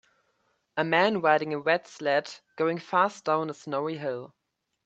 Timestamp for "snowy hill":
3.53-4.33